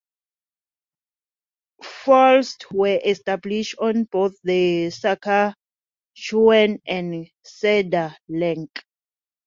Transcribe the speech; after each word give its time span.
Forts 1.83 2.57
were 2.71 2.99
established 3.05 3.75
on 3.77 4.05
both 4.05 4.33
the 4.43 4.89
Saskatchewan 4.89 6.81
and 6.87 7.27
Cedar 7.43 8.15
Lake. 8.27 8.79